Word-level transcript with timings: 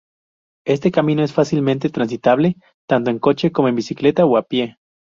Este 0.65 0.89
camino 0.89 1.21
es 1.21 1.31
fácilmente 1.31 1.89
transitable, 1.91 2.55
tanto 2.89 3.11
en 3.11 3.19
coche 3.19 3.51
como 3.51 3.67
en 3.67 3.75
bicicleta 3.75 4.25
o 4.25 4.35
a 4.35 4.41
pie. 4.41 4.79